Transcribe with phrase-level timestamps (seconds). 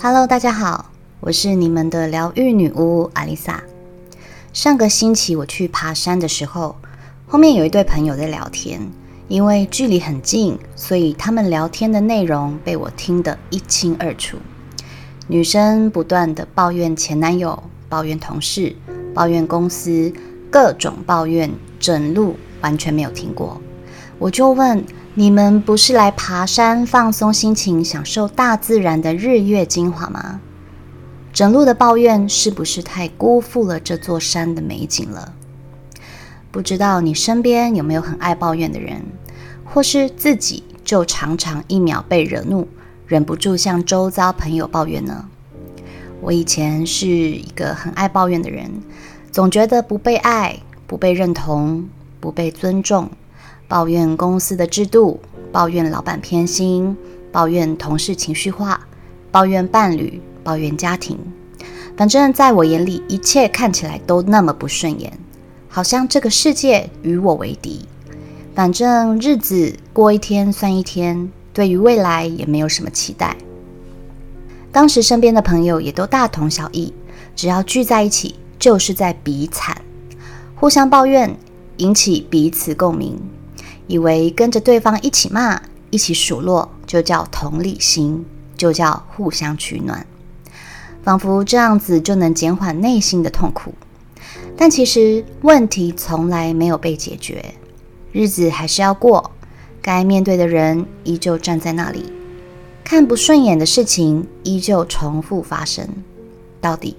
[0.00, 3.62] Hello，大家好，我是你们的疗愈女巫阿丽萨。
[4.52, 6.76] 上个星期我去爬山的时候，
[7.26, 8.80] 后面有一对朋友在聊天，
[9.28, 14.36] 因为距离很近，所以他们聊天的内容被我听得一清二楚。
[15.28, 18.76] 女生不断的抱怨前男友，抱怨同事，
[19.12, 20.12] 抱怨公司，
[20.50, 23.60] 各种抱怨，整路完全没有听过。
[24.18, 24.84] 我就问。
[25.18, 30.42] 你们不是来爬山放松心情、享受大自然的日月精华吗？
[31.32, 35.32] 整路的抱怨是不是太辜负了这座山的美景了？
[36.50, 39.06] 不知道你身边有没有很爱抱怨的人，
[39.64, 42.68] 或是自己就常常一秒被惹怒，
[43.06, 45.30] 忍不住向周遭朋友抱怨呢？
[46.20, 48.70] 我以前是一个很爱抱怨的人，
[49.32, 51.88] 总觉得不被爱、不被认同、
[52.20, 53.08] 不被尊重。
[53.68, 55.20] 抱怨公司的制度，
[55.50, 56.96] 抱怨老板偏心，
[57.32, 58.80] 抱怨同事情绪化，
[59.30, 61.18] 抱怨伴侣，抱怨家庭。
[61.96, 65.18] 反正在我眼里，一切看起来都那么不顺眼，
[65.68, 67.86] 好像这个世界与我为敌。
[68.54, 73.36] 反正日子过一天算一天，对于未来也没有什么期待。
[74.70, 76.92] 当时身边的朋友也都大同小异，
[77.34, 79.82] 只要聚在一起，就是在比惨，
[80.54, 81.36] 互相抱怨，
[81.78, 83.18] 引起彼此共鸣。
[83.86, 88.24] 以为跟着对方一起骂、一起数落，就叫同理心，
[88.56, 90.06] 就叫互相取暖，
[91.02, 93.72] 仿佛这样子就能减缓内心的痛苦。
[94.56, 97.54] 但其实问题从来没有被解决，
[98.12, 99.30] 日子还是要过，
[99.80, 102.12] 该面对的人依旧站在那里，
[102.82, 105.88] 看不顺眼的事情依旧重复发生。
[106.60, 106.96] 到底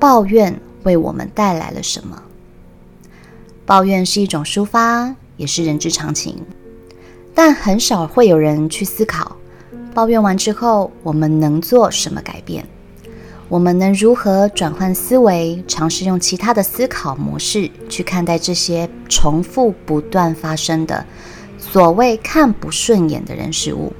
[0.00, 2.22] 抱怨为我们带来了什么？
[3.64, 5.14] 抱怨是一种抒发。
[5.36, 6.42] 也是人之常情，
[7.34, 9.36] 但很少会有人去思考，
[9.92, 12.66] 抱怨完之后，我们能做什么改变？
[13.48, 21.04] 我们能如何转换思维，尝试用其他的思考模式去看待这些重复不断发生的
[21.58, 23.92] 所谓看不顺眼的人事物？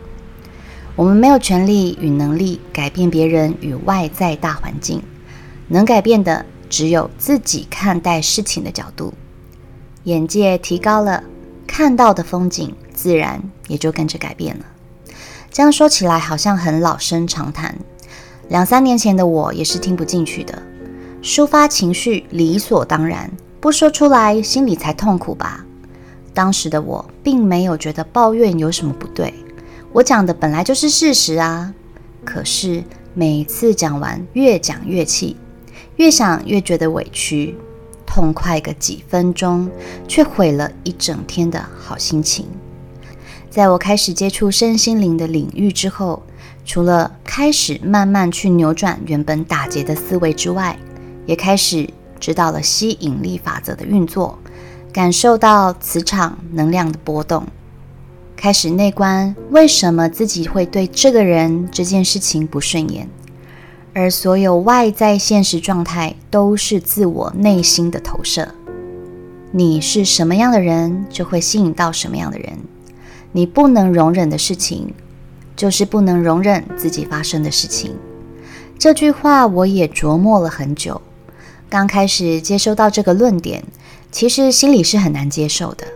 [0.97, 5.03] 我们没有权利与能力改变别人与外在大环境，
[5.69, 9.13] 能改变的只有自己看待事情的角度。
[10.05, 11.25] 眼界提高了，
[11.67, 14.65] 看到的风景自然也就跟着改变了。
[15.51, 17.79] 这样说起来好像很老生常谈，
[18.49, 20.63] 两三年前的我也是听不进去的。
[21.23, 25.65] 抒发情绪理所当然，不说出来心里才痛苦吧？
[26.35, 29.33] 当时的我并没有觉得抱怨有什么不对，
[29.93, 31.73] 我讲的本来就是事实啊。
[32.27, 32.85] 可是
[33.15, 35.37] 每次讲完，越讲越气，
[35.97, 37.57] 越想越觉得委屈。
[38.15, 39.69] 痛快个几分钟，
[40.07, 42.47] 却毁了一整天的好心情。
[43.51, 46.23] 在我开始接触身心灵的领域之后，
[46.65, 50.79] 除了开始慢慢去扭转原本打结的思维之外，
[51.27, 54.39] 也开始知道了吸引力法则的运作，
[54.93, 57.45] 感受到磁场能量的波动，
[58.37, 63.09] 开始内观为什么自己会对这个人这件事情不顺眼。
[63.95, 68.49] 而所有外在现实状态都是自我内心的投射。
[69.53, 72.59] 你是什么样的人，就会吸引到什么样的人。
[73.31, 74.93] 你不能容忍的事情，
[75.55, 77.95] 就是不能容忍自己发生的事情。
[78.77, 81.01] 这句话我也琢磨了很久。
[81.71, 83.65] 刚开始接收到这个论点，
[84.11, 85.87] 其实心里是很难接受的。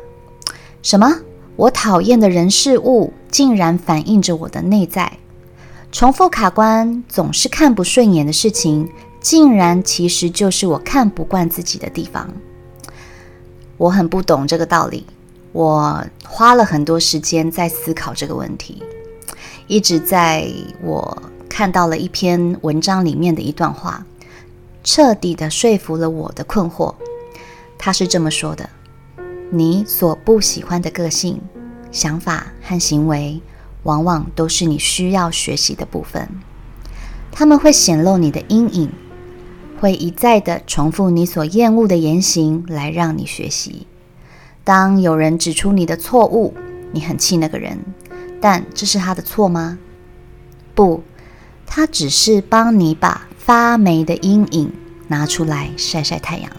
[0.83, 1.19] 什么？
[1.57, 5.19] 我讨厌的人事物，竟然反映着我的内在？
[5.99, 8.89] 重复卡关，总是看不顺眼的事情，
[9.19, 12.33] 竟然其实就是我看不惯自己的地方。
[13.77, 15.05] 我很不懂这个道理，
[15.51, 18.81] 我花了很多时间在思考这个问题，
[19.67, 20.49] 一直在
[20.85, 24.07] 我看到了一篇文章里面的一段话，
[24.85, 26.95] 彻底的说服了我的困惑。
[27.77, 28.71] 他是这么说的：
[29.51, 31.41] 你所不喜欢的个性、
[31.91, 33.43] 想法和行为。
[33.89, 36.29] 往往都是你需要学习的部分，
[37.33, 38.91] 他们会显露你的阴影，
[39.81, 43.87] 会一再的重复你所厌恶的言行来让你学习。
[44.63, 46.53] 当有人指出你的错误，
[46.93, 47.79] 你很气那个人，
[48.43, 49.79] 但这是他的错吗？
[50.75, 51.03] 不，
[51.67, 54.71] 他只是帮你把发霉的阴影
[55.07, 56.51] 拿出来晒晒太阳。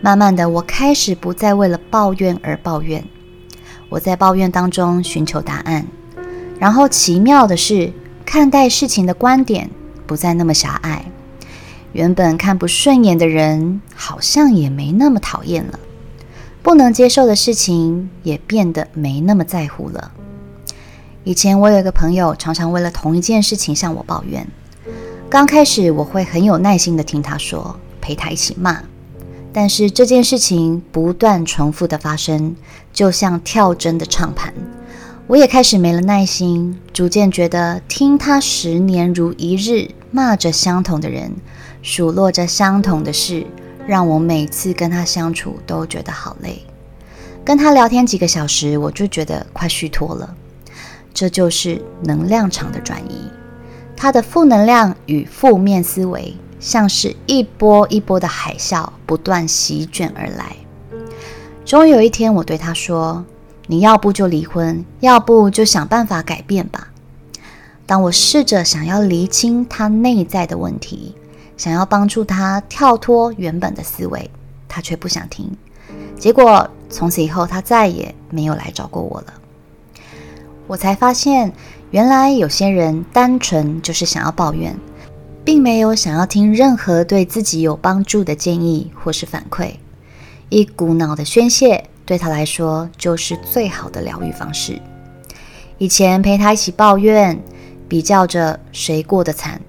[0.00, 3.04] 慢慢的，我开始不再为了抱怨而抱怨。
[3.92, 5.86] 我在抱怨当中寻求答案，
[6.58, 7.92] 然后奇妙的是，
[8.24, 9.68] 看待事情的观点
[10.06, 11.04] 不再那么狭隘。
[11.92, 15.78] 原本看不顺眼的人，好像也没那么讨厌了；
[16.62, 20.10] 不能接受的事情，也变得没那么在乎了。
[21.24, 24.48] 以前我有一个朋友，常常为了同一件事情向我抱怨。
[25.28, 28.82] 刚开始我会很有耐心的听他说，陪他一起骂。
[29.52, 32.56] 但是这件事情不断重复的发生，
[32.92, 34.54] 就像跳针的唱盘，
[35.26, 41.32] 我也开始没了耐心，逐渐觉得听他十年如一日骂着相同的人，
[41.82, 43.46] 数落着相同的事，
[43.86, 46.62] 让我每次跟他相处都觉得好累。
[47.44, 50.34] 跟他聊天几个小时，我就觉得快虚脱了。
[51.12, 53.30] 这就是能量场的转移，
[53.94, 56.34] 他的负能量与负面思维。
[56.62, 60.56] 像是一波一波的海啸不断席卷而来。
[61.64, 63.24] 终于有一天，我对他说
[63.66, 66.88] ：“你要不就离婚，要不就想办法改变吧。”
[67.84, 71.16] 当我试着想要厘清他内在的问题，
[71.56, 74.30] 想要帮助他跳脱原本的思维，
[74.68, 75.50] 他却不想听。
[76.16, 79.34] 结果从此以后，他再也没有来找过我了。
[80.68, 81.52] 我才发现，
[81.90, 84.78] 原来有些人单纯就是想要抱怨。
[85.44, 89.72] 并没有想要听任何对自己有帮助的建议或是反馈，
[90.48, 94.80] 一股脑的宣泄对他来说就是最好的疗愈方式。
[95.78, 97.42] 以前陪他一起抱怨，
[97.88, 99.60] 比较着谁过得惨，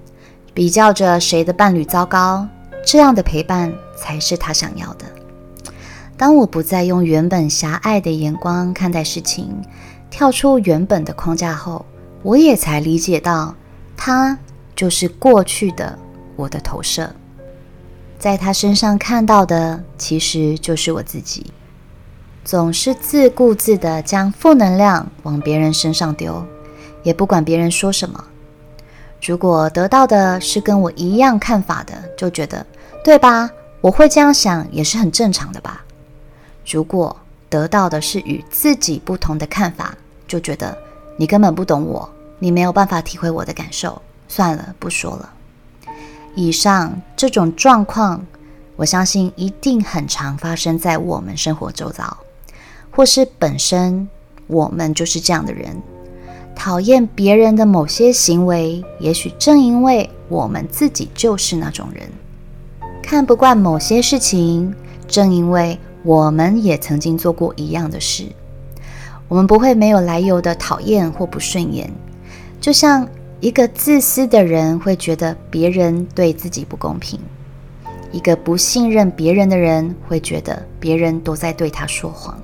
[0.52, 2.46] 比较着谁的伴侣糟糕，
[2.86, 5.04] 这样的陪伴才是他想要的。
[6.16, 9.50] 当我不再用原本狭隘的眼光看待事情，
[10.08, 11.84] 跳出原本的框架后，
[12.22, 13.56] 我也才理解到
[13.96, 14.38] 他。
[14.76, 15.98] 就是过去的
[16.36, 17.14] 我的投射，
[18.18, 21.52] 在他身上看到的，其实就是我自己。
[22.44, 26.44] 总是自顾自的将负能量往别人身上丢，
[27.02, 28.22] 也不管别人说什么。
[29.22, 32.66] 如果得到的是跟我一样看法的，就觉得
[33.02, 33.50] 对吧？
[33.80, 35.84] 我会这样想也是很正常的吧。
[36.66, 37.16] 如果
[37.48, 39.94] 得到的是与自己不同的看法，
[40.26, 40.76] 就觉得
[41.16, 44.00] 你根本不懂我，你没有办法体会我的感受。
[44.34, 45.32] 算了，不说了。
[46.34, 48.26] 以上这种状况，
[48.74, 52.16] 我相信一定很常发生在我们生活周遭，
[52.90, 54.08] 或是本身
[54.48, 55.80] 我们就是这样的人，
[56.56, 62.08] 讨厌别人的某些行为，也许正因为我们自己就是那种人；
[63.04, 64.74] 看不惯某些事情，
[65.06, 68.24] 正因为我们也曾经做过一样的事。
[69.28, 71.88] 我们不会没有来由的讨厌或不顺眼，
[72.60, 73.08] 就像。
[73.44, 77.20] 一个自私的人会觉得别人对自己不公平；
[78.10, 82.34] 一个不信任别人的人会觉得别人都在对他说谎；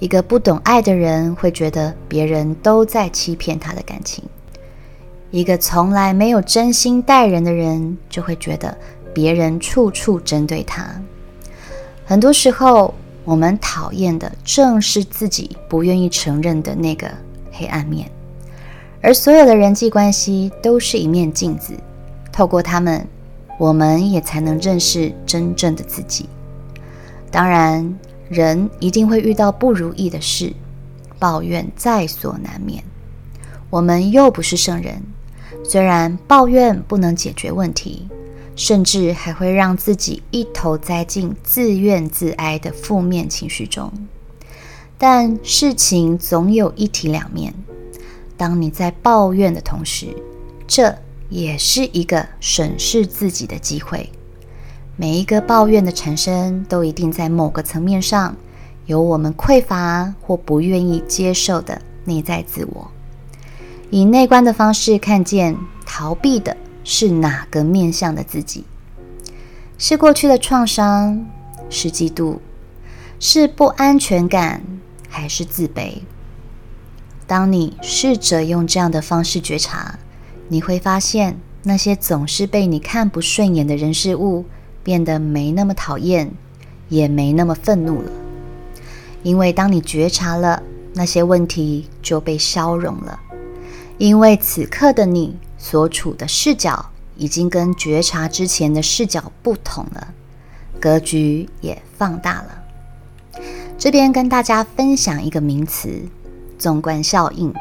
[0.00, 4.22] 一个不懂爱的人会觉得别人都在欺骗他的感情；
[5.30, 8.76] 一个从来没有真心待人的人就会觉得
[9.14, 10.84] 别人处处针对他。
[12.04, 12.92] 很多时候，
[13.24, 17.10] 我们讨厌的正是自己不愿意承认的那个
[17.50, 18.06] 黑暗面。
[19.02, 21.74] 而所有的人际关系都是一面镜子，
[22.30, 23.04] 透过他们，
[23.58, 26.28] 我们也才能认识真正的自己。
[27.28, 30.52] 当然，人一定会遇到不如意的事，
[31.18, 32.84] 抱怨在所难免。
[33.70, 35.02] 我们又不是圣人，
[35.64, 38.08] 虽然抱怨不能解决问题，
[38.54, 43.92] 甚至还会让自己一头栽进自怨自哀的负面情绪中，
[44.96, 47.52] 但事情总有一体两面。
[48.36, 50.08] 当你在抱怨的同时，
[50.66, 50.96] 这
[51.28, 54.10] 也是一个审视自己的机会。
[54.96, 58.36] 每一个抱怨的产生，都一定在某个层面上
[58.86, 62.90] 有我们匮乏或不愿意接受的内在自我。
[63.90, 68.64] 以内观的方式看见，逃避的是哪个面向的自己？
[69.78, 71.26] 是过去的创伤？
[71.68, 72.38] 是嫉妒？
[73.18, 74.62] 是不安全感？
[75.08, 75.98] 还是自卑？
[77.26, 79.98] 当你试着用这样的方式觉察，
[80.48, 84.44] 你会发现那些总是被你看不顺眼的人事物
[84.82, 86.30] 变得没那么讨厌，
[86.88, 88.10] 也没那么愤怒了。
[89.22, 90.62] 因为当你觉察了，
[90.94, 93.20] 那些问题就被消融了。
[93.98, 100.08] 因为此刻的你所处的视角已经跟觉察之前的视角不同了，
[100.80, 102.64] 格局也放大了。
[103.78, 106.02] 这边跟大家分享一个名词。
[106.62, 107.52] 纵观效应，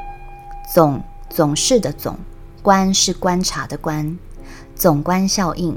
[0.72, 2.20] 总总是的总，
[2.62, 4.16] 观是观察的观。
[4.76, 5.76] 总观效应，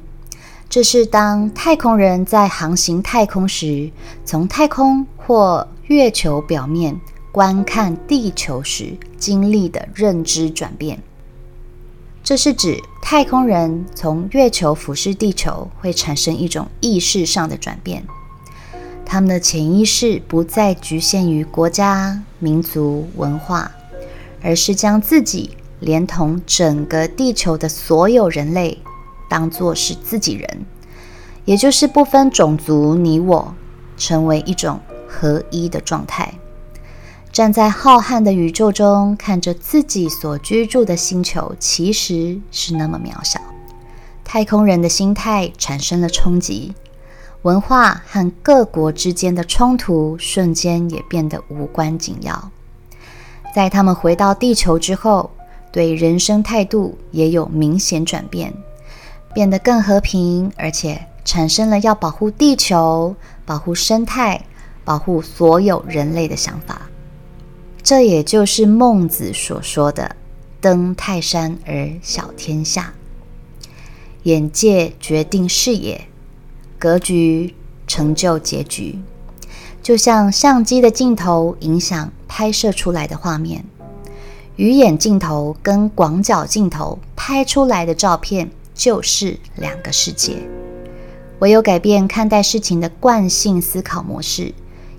[0.68, 3.90] 这是当太空人在航行太空时，
[4.26, 7.00] 从太空或月球表面
[7.32, 11.02] 观看地球时经历的认知转变。
[12.22, 18.04] 这是指太空人从月球俯视地球会产生一种意识上的转变。
[19.06, 23.72] 他们的潜意识不再局限于国家、民族、文化，
[24.42, 28.78] 而是将自己连同整个地球的所有人类
[29.30, 30.66] 当作是自己人，
[31.46, 33.54] 也就是不分种族你我，
[33.96, 36.34] 成为一种合一的状态。
[37.32, 43.40] 站在浩瀚的宇宙中，看着自己所居住的星球，其实是那么渺小。
[44.22, 46.74] 太空人的心态产生了冲击，
[47.44, 52.50] 文化和各国之间的冲突瞬间也变得无关紧要。
[53.54, 55.30] 在他们回到地球之后，
[55.70, 58.54] 对人生态度也有明显转变，
[59.34, 64.46] 变得更和平，而且产生了要保护地球、保护生态、
[64.82, 66.88] 保护所有人类的想法。
[67.82, 70.16] 这也就是孟子所说的
[70.62, 72.94] “登泰山而小天下”。
[74.24, 76.08] 眼界决定视野，
[76.84, 77.54] 格局
[77.86, 78.98] 成就结局。
[79.82, 83.64] 就像相机的镜头影响拍摄出来的画面，
[84.56, 90.36] 鱼眼镜头跟广角镜头拍出来的照片就是两个世界。
[91.38, 94.52] 唯有改变看待事情的惯性思考模式。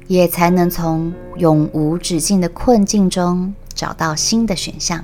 [0.08, 5.04] 也才能从永无止境的困境中找到新的选项。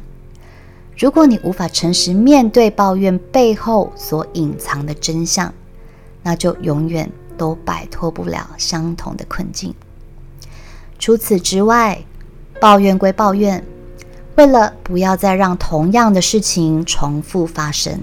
[0.96, 5.52] 如果你无法诚实面对抱怨背后所隐藏的真相，
[6.24, 9.74] 那就永远都摆脱不了相同的困境。
[11.00, 12.04] 除此之外，
[12.60, 13.66] 抱怨归抱怨，
[14.36, 18.00] 为了不要再让同样的事情重复发生，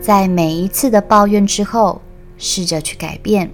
[0.00, 2.02] 在每一次的抱怨之后，
[2.36, 3.50] 试着去改变，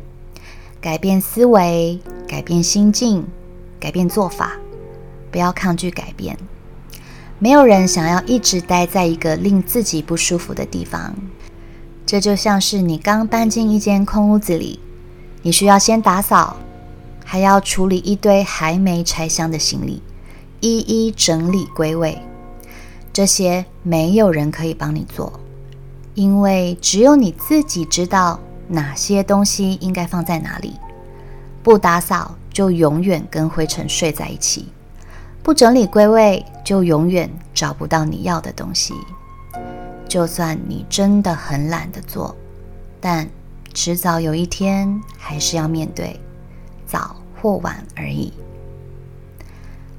[0.80, 2.00] 改变思维。
[2.26, 3.25] 改变心境，
[3.78, 4.52] 改变做法，
[5.30, 6.37] 不要抗拒改变。
[7.38, 11.14] 没有人想要一直待在一个令自己不舒服的地方。
[12.14, 14.78] 这就像是你刚搬进一间空屋子里，
[15.42, 16.56] 你需要先打扫，
[17.25, 20.00] 还要处理一堆还没拆箱的行李，
[20.61, 22.16] 一一整理归位。
[23.12, 25.40] 这些没有人可以帮你做，
[26.14, 30.75] 因为只有你自己知道哪些东西应该放在哪里。
[31.64, 34.68] 不打扫就永远跟灰尘睡在一起，
[35.42, 38.94] 不整理归位就永远找不到你要的东西。
[40.14, 42.37] 就算你真的很懒得做，
[43.00, 43.28] 但
[43.73, 46.21] 迟早有一天还是要面对，
[46.87, 48.33] 早或晚而已。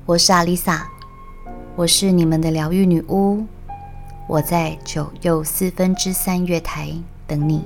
[0.06, 0.88] 我是阿丽萨，
[1.76, 3.46] 我是你们的疗愈女巫，
[4.26, 6.94] 我在九又四分之三月台
[7.28, 7.66] 等你。